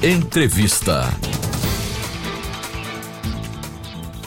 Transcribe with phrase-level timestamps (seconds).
[0.00, 1.06] Entrevista.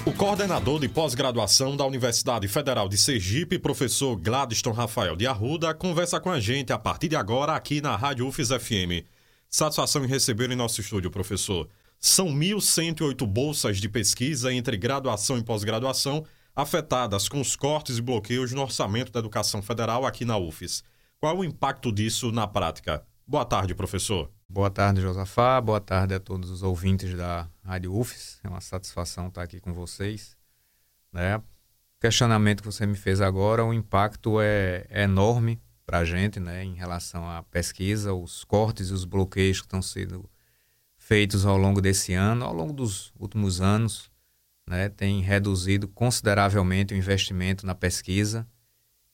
[0.05, 6.19] O coordenador de pós-graduação da Universidade Federal de Sergipe, professor Gladstone Rafael de Arruda, conversa
[6.19, 9.07] com a gente a partir de agora aqui na Rádio UFES FM.
[9.49, 11.69] Satisfação em receber em nosso estúdio, professor.
[11.97, 18.51] São 1.108 bolsas de pesquisa entre graduação e pós-graduação afetadas com os cortes e bloqueios
[18.51, 20.83] no orçamento da educação federal aqui na UFES.
[21.17, 23.05] Qual o impacto disso na prática?
[23.25, 24.29] Boa tarde, professor.
[24.53, 25.61] Boa tarde, Josafá.
[25.61, 28.37] Boa tarde a todos os ouvintes da Rádio UFES.
[28.43, 30.35] É uma satisfação estar aqui com vocês.
[31.09, 31.37] Né?
[31.37, 31.43] O
[32.01, 36.65] questionamento que você me fez agora, o impacto é, é enorme para a gente né,
[36.65, 40.29] em relação à pesquisa, os cortes e os bloqueios que estão sendo
[40.97, 44.11] feitos ao longo desse ano, ao longo dos últimos anos,
[44.67, 48.45] né, tem reduzido consideravelmente o investimento na pesquisa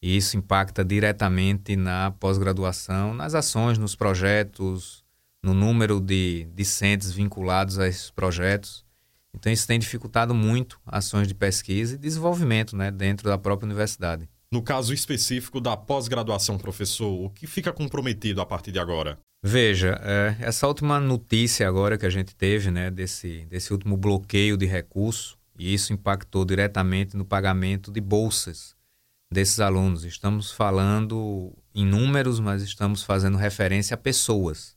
[0.02, 5.05] e isso impacta diretamente na pós-graduação, nas ações, nos projetos,
[5.48, 8.85] no número de discentes vinculados a esses projetos.
[9.34, 14.27] Então, isso tem dificultado muito ações de pesquisa e desenvolvimento né, dentro da própria universidade.
[14.52, 19.18] No caso específico da pós-graduação, professor, o que fica comprometido a partir de agora?
[19.41, 24.58] Veja, é, essa última notícia agora que a gente teve, né, desse, desse último bloqueio
[24.58, 28.76] de recursos, e isso impactou diretamente no pagamento de bolsas
[29.32, 30.04] desses alunos.
[30.04, 34.77] Estamos falando em números, mas estamos fazendo referência a pessoas.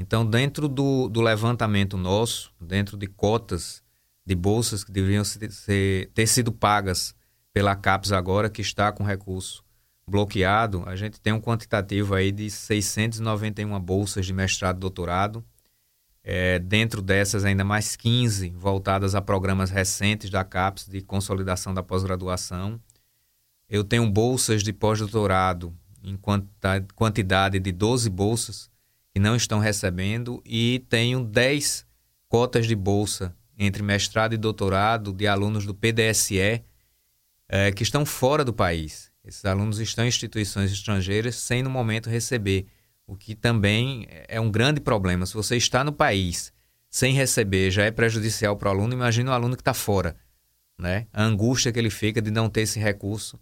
[0.00, 3.82] Então, dentro do, do levantamento nosso, dentro de cotas
[4.24, 7.16] de bolsas que deveriam ser, ter sido pagas
[7.52, 9.64] pela CAPES agora, que está com recurso
[10.06, 15.44] bloqueado, a gente tem um quantitativo aí de 691 bolsas de mestrado e doutorado.
[16.22, 21.82] É, dentro dessas, ainda mais 15 voltadas a programas recentes da CAPES de consolidação da
[21.82, 22.80] pós-graduação.
[23.68, 26.16] Eu tenho bolsas de pós-doutorado em
[26.94, 28.70] quantidade de 12 bolsas
[29.18, 31.84] que não estão recebendo e tenho 10
[32.28, 36.62] cotas de bolsa entre mestrado e doutorado de alunos do PDSE
[37.48, 39.10] é, que estão fora do país.
[39.24, 42.66] Esses alunos estão em instituições estrangeiras sem no momento receber,
[43.08, 45.26] o que também é um grande problema.
[45.26, 46.52] Se você está no país
[46.88, 50.14] sem receber já é prejudicial para o aluno, imagine o aluno que está fora.
[50.78, 51.08] Né?
[51.12, 53.36] A angústia que ele fica de não ter esse recurso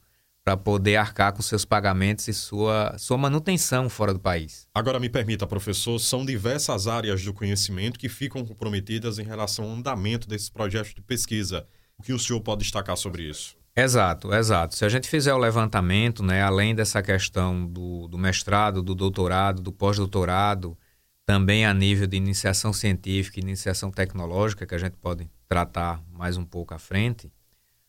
[0.47, 4.69] para poder arcar com seus pagamentos e sua, sua manutenção fora do país.
[4.73, 9.73] Agora, me permita, professor, são diversas áreas do conhecimento que ficam comprometidas em relação ao
[9.73, 11.67] andamento desses projetos de pesquisa.
[11.99, 13.57] O que o senhor pode destacar sobre isso?
[13.75, 14.77] Exato, exato.
[14.77, 19.61] Se a gente fizer o levantamento, né, além dessa questão do, do mestrado, do doutorado,
[19.61, 20.79] do pós-doutorado,
[21.27, 26.37] também a nível de iniciação científica e iniciação tecnológica, que a gente pode tratar mais
[26.37, 27.33] um pouco à frente,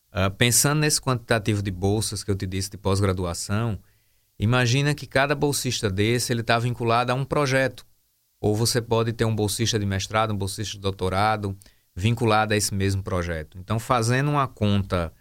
[0.09, 3.79] Uh, pensando nesse quantitativo de bolsas que eu te disse de pós-graduação,
[4.39, 7.85] imagina que cada bolsista desse ele está vinculado a um projeto.
[8.39, 11.57] Ou você pode ter um bolsista de mestrado, um bolsista de doutorado
[11.95, 13.57] vinculado a esse mesmo projeto.
[13.57, 15.11] Então, fazendo uma conta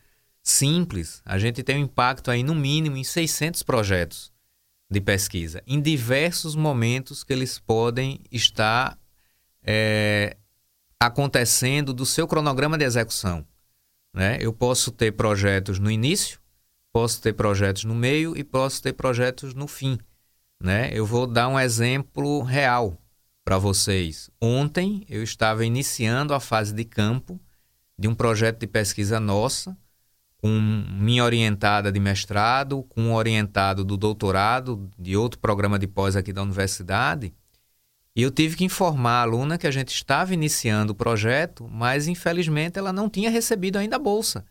[0.42, 4.30] simples, a gente tem um impacto aí no mínimo em 600 projetos
[4.88, 8.96] de pesquisa, em diversos momentos que eles podem estar
[9.64, 10.36] é,
[11.00, 13.44] acontecendo do seu cronograma de execução.
[14.16, 14.38] Né?
[14.40, 16.40] Eu posso ter projetos no início,
[16.90, 19.98] posso ter projetos no meio e posso ter projetos no fim.
[20.58, 20.88] Né?
[20.90, 22.98] Eu vou dar um exemplo real
[23.44, 24.30] para vocês.
[24.40, 27.38] Ontem eu estava iniciando a fase de campo
[27.98, 29.76] de um projeto de pesquisa nossa,
[30.38, 36.16] com minha orientada de mestrado, com um orientado do doutorado, de outro programa de pós
[36.16, 37.34] aqui da universidade.
[38.16, 42.08] E eu tive que informar a aluna que a gente estava iniciando o projeto, mas
[42.08, 44.42] infelizmente ela não tinha recebido ainda a bolsa.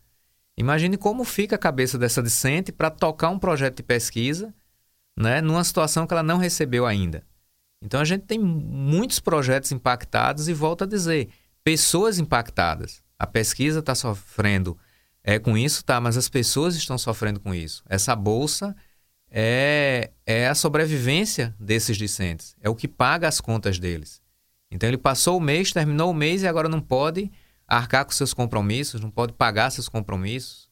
[0.56, 4.54] Imagine como fica a cabeça dessa discente para tocar um projeto de pesquisa
[5.18, 7.24] né, numa situação que ela não recebeu ainda.
[7.82, 11.30] Então a gente tem muitos projetos impactados e volto a dizer,
[11.64, 13.04] pessoas impactadas.
[13.18, 14.78] A pesquisa está sofrendo
[15.24, 17.84] é, com isso, tá, mas as pessoas estão sofrendo com isso.
[17.90, 18.76] Essa bolsa
[19.38, 24.22] é, é a sobrevivência desses discentes, é o que paga as contas deles.
[24.72, 27.30] Então ele passou o mês, terminou o mês e agora não pode
[27.68, 30.70] arcar com seus compromissos, não pode pagar seus compromissos,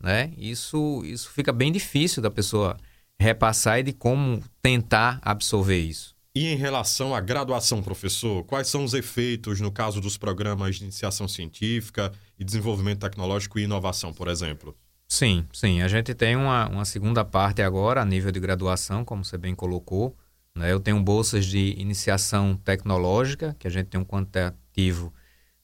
[0.00, 0.32] né?
[0.38, 2.76] Isso, isso fica bem difícil da pessoa
[3.18, 6.14] repassar e de como tentar absorver isso.
[6.36, 10.84] E em relação à graduação, professor, quais são os efeitos no caso dos programas de
[10.84, 14.76] iniciação científica e desenvolvimento tecnológico e inovação, por exemplo?
[15.14, 15.80] Sim, sim.
[15.80, 19.54] A gente tem uma, uma segunda parte agora a nível de graduação, como você bem
[19.54, 20.16] colocou.
[20.52, 20.72] Né?
[20.72, 25.14] Eu tenho bolsas de iniciação tecnológica, que a gente tem um quantitativo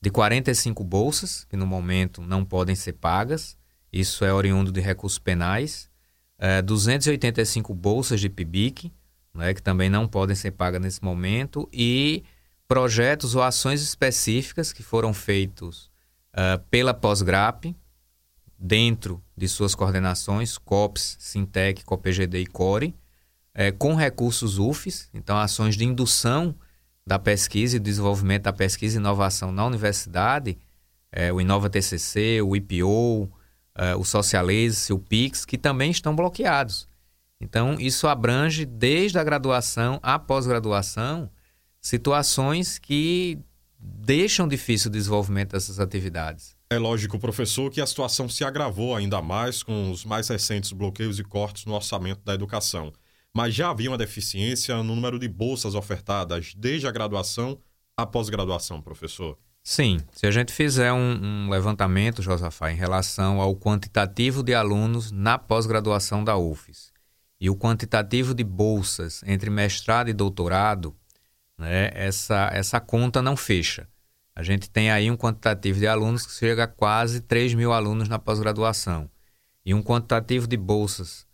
[0.00, 3.58] de 45 bolsas, que no momento não podem ser pagas.
[3.92, 5.90] Isso é oriundo de recursos penais.
[6.38, 8.92] É, 285 bolsas de PIBIC,
[9.34, 11.68] né, que também não podem ser pagas nesse momento.
[11.72, 12.22] E
[12.68, 15.90] projetos ou ações específicas que foram feitos
[16.34, 17.74] uh, pela Pós-GRAP,
[18.60, 22.94] dentro de suas coordenações, COPS, Sintec, COPGD e CORE,
[23.54, 26.54] é, com recursos UFES, então ações de indução
[27.06, 30.58] da pesquisa e desenvolvimento da pesquisa e inovação na universidade,
[31.10, 33.32] é, o Inova TCC, o IPO,
[33.74, 36.86] é, o Socialize, o PIX, que também estão bloqueados.
[37.40, 41.30] Então, isso abrange desde a graduação à pós-graduação
[41.80, 43.38] situações que
[43.78, 46.59] deixam difícil o desenvolvimento dessas atividades.
[46.72, 51.18] É lógico, professor, que a situação se agravou ainda mais com os mais recentes bloqueios
[51.18, 52.92] e cortes no orçamento da educação.
[53.34, 57.58] Mas já havia uma deficiência no número de bolsas ofertadas desde a graduação
[57.96, 59.36] à pós-graduação, professor.
[59.64, 65.10] Sim, se a gente fizer um, um levantamento, Josafá, em relação ao quantitativo de alunos
[65.10, 66.92] na pós-graduação da UFES
[67.40, 70.94] e o quantitativo de bolsas entre mestrado e doutorado,
[71.58, 73.88] né, essa, essa conta não fecha.
[74.40, 78.08] A gente tem aí um quantitativo de alunos que chega a quase 3 mil alunos
[78.08, 79.06] na pós-graduação
[79.66, 81.26] e um quantitativo de bolsas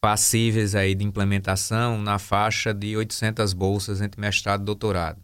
[0.00, 5.22] passíveis aí de implementação na faixa de 800 bolsas entre mestrado e doutorado.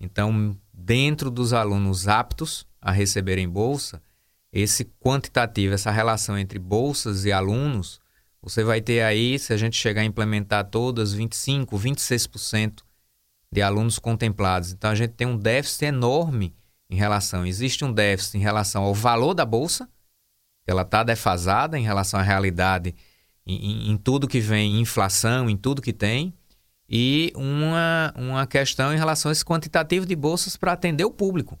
[0.00, 4.02] Então, dentro dos alunos aptos a receberem bolsa,
[4.50, 8.00] esse quantitativo, essa relação entre bolsas e alunos,
[8.40, 12.80] você vai ter aí, se a gente chegar a implementar todas, 25, 26%
[13.52, 14.72] de alunos contemplados.
[14.72, 16.54] Então a gente tem um déficit enorme
[16.92, 19.88] em relação, existe um déficit em relação ao valor da bolsa,
[20.66, 22.94] ela está defasada em relação à realidade
[23.46, 26.34] em, em, tudo que vem, inflação, em tudo que tem,
[26.86, 31.58] e uma, uma questão em relação a esse quantitativo de bolsas para atender o público.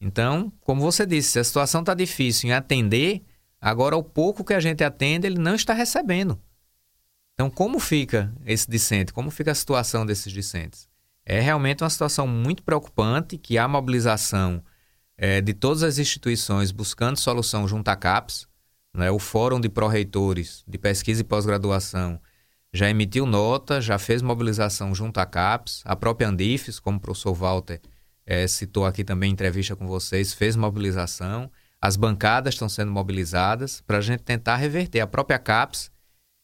[0.00, 3.22] Então, como você disse, se a situação está difícil em atender,
[3.60, 6.36] agora o pouco que a gente atende, ele não está recebendo.
[7.34, 9.12] Então, como fica esse discente?
[9.12, 10.88] Como fica a situação desses discentes?
[11.24, 14.62] É realmente uma situação muito preocupante que a mobilização
[15.16, 18.48] é, de todas as instituições buscando solução junto à CAPES,
[18.94, 22.20] né, o Fórum de Pró-Reitores de Pesquisa e Pós-Graduação
[22.72, 27.34] já emitiu nota, já fez mobilização junto à CAPES, a própria Andifes, como o professor
[27.34, 27.80] Walter
[28.24, 33.82] é, citou aqui também em entrevista com vocês, fez mobilização, as bancadas estão sendo mobilizadas
[33.82, 35.00] para a gente tentar reverter.
[35.00, 35.90] A própria CAPES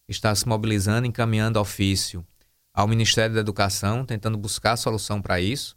[0.09, 2.27] está se mobilizando, encaminhando ofício
[2.79, 5.77] ao Ministério da Educação, tentando buscar solução para isso,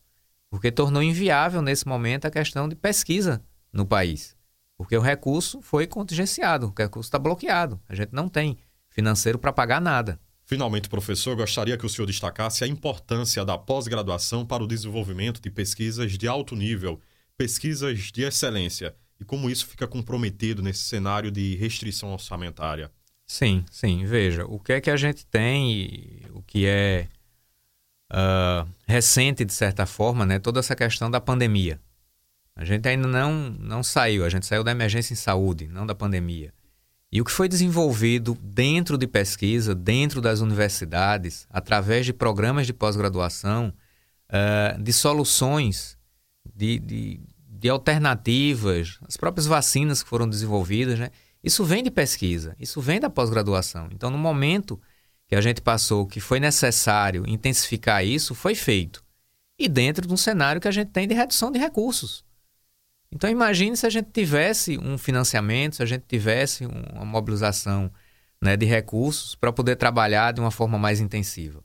[0.52, 3.42] porque tornou inviável nesse momento a questão de pesquisa
[3.74, 4.36] no país.
[4.78, 8.60] Porque o recurso foi contingenciado, o recurso está bloqueado, a gente não tem
[8.92, 10.20] financeiro para pagar nada.
[10.46, 15.50] Finalmente, professor, gostaria que o senhor destacasse a importância da pós-graduação para o desenvolvimento de
[15.50, 17.02] pesquisas de alto nível,
[17.36, 22.92] pesquisas de excelência, e como isso fica comprometido nesse cenário de restrição orçamentária.
[23.32, 24.04] Sim, sim.
[24.04, 26.22] Veja, o que é que a gente tem
[26.52, 27.08] que é
[28.12, 30.38] uh, recente, de certa forma, né?
[30.38, 31.80] toda essa questão da pandemia.
[32.54, 35.96] A gente ainda não, não saiu, a gente saiu da emergência em saúde, não da
[35.96, 36.54] pandemia.
[37.10, 42.74] E o que foi desenvolvido dentro de pesquisa, dentro das universidades, através de programas de
[42.74, 43.74] pós-graduação,
[44.28, 45.98] uh, de soluções,
[46.54, 51.12] de, de, de, alternativas, as próprias vacinas que foram desenvolvidas, né?
[51.42, 53.88] isso vem de pesquisa, isso vem da pós-graduação.
[53.94, 54.78] Então, no momento
[55.32, 59.02] que a gente passou que foi necessário intensificar isso, foi feito.
[59.58, 62.26] E dentro de um cenário que a gente tem de redução de recursos.
[63.10, 67.90] Então imagine se a gente tivesse um financiamento, se a gente tivesse uma mobilização
[68.42, 71.64] né, de recursos para poder trabalhar de uma forma mais intensiva.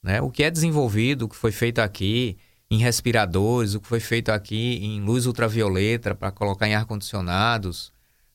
[0.00, 0.22] Né?
[0.22, 2.38] O que é desenvolvido, o que foi feito aqui
[2.70, 7.92] em respiradores, o que foi feito aqui em luz ultravioleta para colocar em ar-condicionados,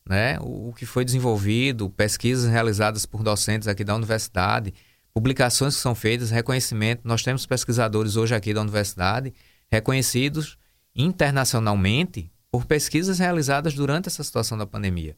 [0.07, 0.37] né?
[0.39, 4.73] o, que foi desenvolvido, pesquisas realizadas por docentes aqui da universidade,
[5.13, 7.01] publicações que são feitas, reconhecimento.
[7.03, 9.33] Nós temos pesquisadores hoje aqui da universidade
[9.71, 10.57] reconhecidos
[10.95, 15.17] internacionalmente por pesquisas realizadas durante essa situação da pandemia.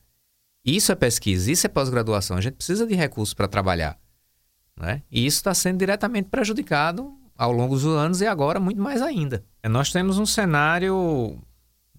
[0.65, 2.37] Isso é pesquisa, isso é pós-graduação.
[2.37, 3.97] A gente precisa de recursos para trabalhar.
[4.75, 5.01] Né?
[5.11, 9.43] E isso está sendo diretamente prejudicado ao longo dos anos e agora muito mais ainda.
[9.63, 11.39] Nós temos um cenário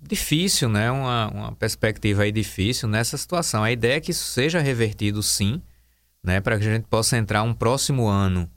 [0.01, 0.91] difícil, né?
[0.91, 3.63] uma, uma perspectiva aí difícil nessa situação.
[3.63, 5.61] A ideia é que isso seja revertido sim,
[6.23, 6.41] né?
[6.41, 8.51] para que a gente possa entrar um próximo ano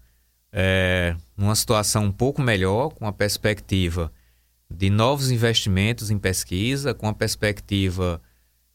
[0.52, 4.12] é, numa situação um pouco melhor, com a perspectiva
[4.70, 8.22] de novos investimentos em pesquisa, com a perspectiva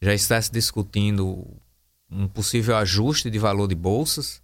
[0.01, 1.45] já está se discutindo
[2.09, 4.41] um possível ajuste de valor de bolsas.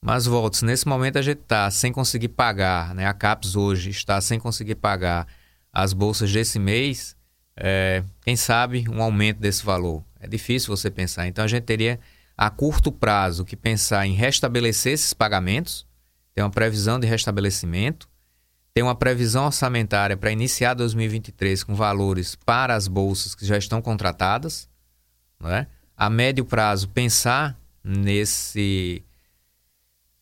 [0.00, 3.06] Mas, voltos, nesse momento a gente está sem conseguir pagar, né?
[3.06, 5.26] a CAPES hoje está sem conseguir pagar
[5.72, 7.15] as bolsas desse mês,
[7.56, 10.04] é, quem sabe um aumento desse valor.
[10.20, 11.26] É difícil você pensar.
[11.26, 11.98] Então a gente teria
[12.36, 15.86] a curto prazo que pensar em restabelecer esses pagamentos,
[16.34, 18.08] ter uma previsão de restabelecimento,
[18.74, 23.80] tem uma previsão orçamentária para iniciar 2023 com valores para as bolsas que já estão
[23.80, 24.68] contratadas,
[25.40, 25.66] né?
[25.96, 29.02] a médio prazo pensar nesse,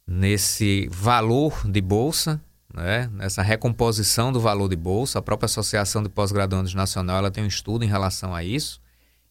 [0.07, 2.41] nesse valor de bolsa,
[2.75, 3.09] né?
[3.12, 5.19] nessa recomposição do valor de bolsa.
[5.19, 8.81] A própria Associação de Pós-Graduandos Nacional ela tem um estudo em relação a isso.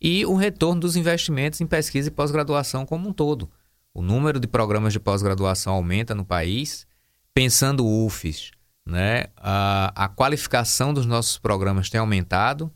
[0.01, 3.49] E o retorno dos investimentos em pesquisa e pós-graduação como um todo.
[3.93, 6.87] O número de programas de pós-graduação aumenta no país.
[7.33, 8.51] Pensando UFES,
[8.85, 9.25] né?
[9.37, 12.71] a, a qualificação dos nossos programas tem aumentado.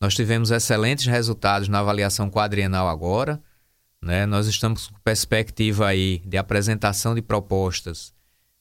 [0.00, 3.42] Nós tivemos excelentes resultados na avaliação quadrienal agora.
[4.02, 4.26] Né?
[4.26, 8.13] Nós estamos com perspectiva aí de apresentação de propostas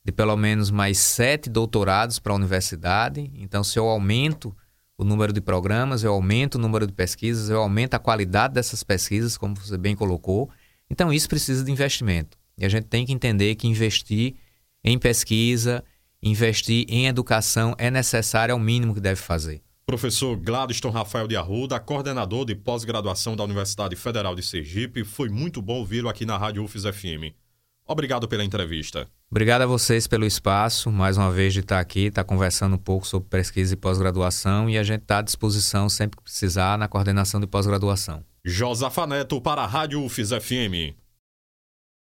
[0.04, 3.32] de pelo menos mais sete doutorados para a universidade.
[3.36, 4.56] Então, se eu aumento
[4.98, 8.84] o número de programas, eu aumento o número de pesquisas, eu aumento a qualidade dessas
[8.84, 10.50] pesquisas, como você bem colocou.
[10.90, 12.38] Então, isso precisa de investimento.
[12.58, 14.36] E a gente tem que entender que investir
[14.84, 15.84] em pesquisa,
[16.22, 19.62] investir em educação é necessário, é o mínimo que deve fazer.
[19.86, 25.62] Professor Gladstone Rafael de Arruda, coordenador de pós-graduação da Universidade Federal de Sergipe, foi muito
[25.62, 27.43] bom ouvi-lo aqui na Rádio UFES FM.
[27.86, 29.08] Obrigado pela entrevista.
[29.30, 33.06] Obrigado a vocês pelo espaço, mais uma vez de estar aqui, estar conversando um pouco
[33.06, 37.40] sobre pesquisa e pós-graduação e a gente está à disposição sempre que precisar na coordenação
[37.40, 38.24] de pós-graduação.
[38.46, 41.03] Josafa Neto para a Rádio UFES FM.